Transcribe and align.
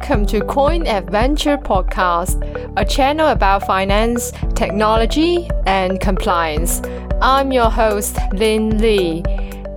to 0.00 0.44
Coin 0.48 0.88
Adventure 0.88 1.56
Podcast, 1.56 2.42
a 2.76 2.84
channel 2.84 3.28
about 3.28 3.64
finance, 3.64 4.32
technology, 4.54 5.48
and 5.66 6.00
compliance. 6.00 6.82
I'm 7.22 7.52
your 7.52 7.70
host, 7.70 8.18
Lin 8.32 8.78
Li. 8.78 9.22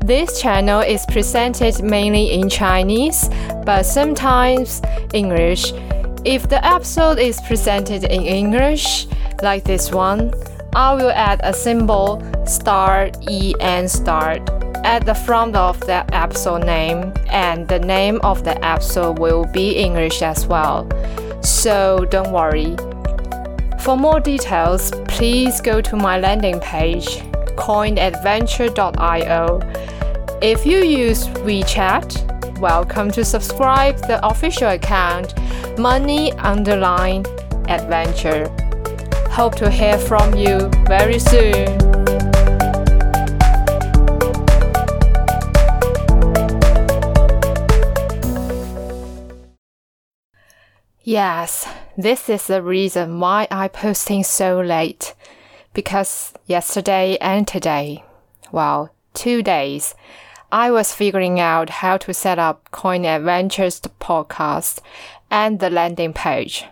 This 0.04 0.42
channel 0.42 0.82
is 0.82 1.06
presented 1.06 1.84
mainly 1.84 2.32
in 2.32 2.50
Chinese, 2.50 3.30
but 3.64 3.84
sometimes 3.84 4.82
English. 5.14 5.72
If 6.26 6.50
the 6.50 6.66
episode 6.66 7.20
is 7.20 7.40
presented 7.42 8.04
in 8.04 8.24
English, 8.24 9.06
like 9.44 9.66
this 9.66 9.92
one, 9.92 10.34
I 10.76 10.96
will 10.96 11.12
add 11.12 11.42
a 11.44 11.54
symbol 11.54 12.24
star 12.48 13.12
E 13.30 13.54
and 13.62 13.90
start 13.90 14.42
at 14.88 15.06
the 15.06 15.14
front 15.14 15.54
of 15.54 15.78
the 15.82 16.04
episode 16.16 16.64
name, 16.64 17.12
and 17.28 17.68
the 17.68 17.78
name 17.78 18.22
of 18.24 18.46
the 18.46 18.66
episode 18.66 19.20
will 19.20 19.44
be 19.52 19.76
English 19.76 20.22
as 20.22 20.48
well. 20.48 20.88
So 21.44 22.06
don't 22.10 22.32
worry. 22.32 22.78
For 23.82 23.98
more 23.98 24.22
details, 24.22 24.94
please 25.10 25.60
go 25.60 25.82
to 25.82 25.98
my 25.98 26.20
landing 26.20 26.62
page, 26.62 27.18
coinadventure.io. 27.58 29.60
If 30.42 30.66
you 30.66 30.78
use 30.78 31.28
WeChat, 31.28 32.60
welcome 32.62 33.12
to 33.12 33.26
subscribe 33.26 33.98
the 34.08 34.26
official 34.26 34.70
account 34.70 35.34
Money 35.78 36.32
Underline 36.32 37.26
Adventure. 37.68 38.48
Hope 39.32 39.56
to 39.56 39.70
hear 39.70 39.98
from 39.98 40.38
you 40.38 40.70
very 40.88 41.20
soon. 41.20 41.97
Yes, 51.08 51.66
this 51.98 52.28
is 52.28 52.48
the 52.48 52.62
reason 52.62 53.22
why 53.22 53.48
I 53.50 53.70
posting 53.70 54.26
so 54.26 54.60
late. 54.60 55.16
Because 55.74 56.34
yesterday 56.48 57.18
and 57.22 57.48
today, 57.48 58.04
well, 58.52 58.94
two 59.14 59.42
days, 59.42 59.96
I 60.52 60.70
was 60.70 60.92
figuring 60.92 61.40
out 61.40 61.70
how 61.70 61.96
to 61.96 62.14
set 62.14 62.40
up 62.40 62.70
Coin 62.72 63.06
Adventures 63.06 63.80
podcast 64.02 64.82
and 65.32 65.62
the 65.62 65.70
landing 65.70 66.12
page. 66.12 66.66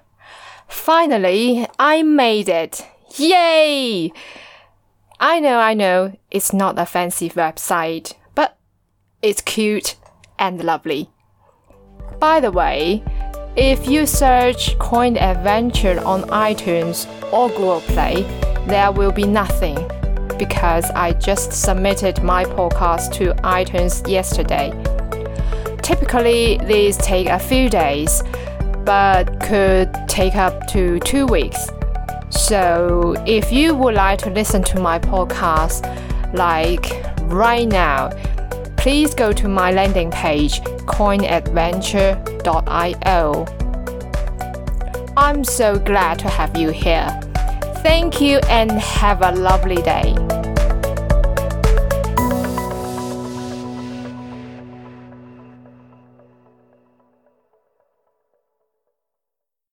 Finally, 0.67 1.65
I 1.79 2.03
made 2.03 2.49
it! 2.49 2.85
Yay! 3.15 4.11
I 5.17 5.39
know, 5.39 5.59
I 5.59 5.73
know, 5.73 6.11
it's 6.29 6.51
not 6.51 6.77
a 6.77 6.85
fancy 6.85 7.29
website, 7.29 8.11
but 8.35 8.57
it's 9.21 9.39
cute 9.39 9.95
and 10.37 10.61
lovely. 10.61 11.09
By 12.19 12.41
the 12.41 12.51
way, 12.51 13.01
if 13.57 13.87
you 13.87 14.05
search 14.05 14.77
Coin 14.79 15.17
Adventure 15.17 16.03
on 16.05 16.23
iTunes 16.23 17.07
or 17.31 17.47
Google 17.49 17.79
Play, 17.81 18.23
there 18.67 18.91
will 18.91 19.11
be 19.13 19.25
nothing 19.25 19.75
because 20.37 20.91
I 20.91 21.13
just 21.13 21.53
submitted 21.53 22.21
my 22.21 22.43
podcast 22.43 23.13
to 23.13 23.33
iTunes 23.43 24.05
yesterday. 24.09 24.73
Typically, 25.81 26.57
these 26.65 26.97
take 26.97 27.27
a 27.27 27.39
few 27.39 27.69
days, 27.69 28.21
but 28.83 29.39
could 29.39 29.89
take 30.09 30.35
up 30.35 30.67
to 30.67 30.99
two 30.99 31.25
weeks. 31.25 31.69
So, 32.29 33.15
if 33.25 33.53
you 33.53 33.73
would 33.73 33.93
like 33.95 34.19
to 34.19 34.29
listen 34.31 34.63
to 34.63 34.81
my 34.81 34.99
podcast, 34.99 35.85
like 36.33 36.91
right 37.31 37.67
now, 37.67 38.09
please 38.75 39.15
go 39.15 39.31
to 39.31 39.47
my 39.47 39.71
landing 39.71 40.11
page 40.11 40.59
I'm 45.17 45.43
so 45.43 45.79
glad 45.79 46.19
to 46.19 46.29
have 46.29 46.55
you 46.55 46.69
here. 46.69 47.07
Thank 47.77 48.21
you 48.21 48.39
and 48.49 48.71
have 48.71 49.21
a 49.21 49.31
lovely 49.31 49.81
day. 49.81 50.34